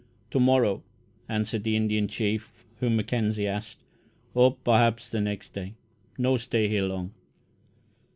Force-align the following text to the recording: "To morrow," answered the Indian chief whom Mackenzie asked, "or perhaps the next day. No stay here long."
"To 0.31 0.39
morrow," 0.39 0.81
answered 1.29 1.63
the 1.63 1.75
Indian 1.75 2.07
chief 2.07 2.65
whom 2.79 2.95
Mackenzie 2.95 3.45
asked, 3.45 3.83
"or 4.33 4.55
perhaps 4.55 5.07
the 5.07 5.21
next 5.21 5.53
day. 5.53 5.75
No 6.17 6.37
stay 6.37 6.67
here 6.67 6.81
long." 6.85 7.13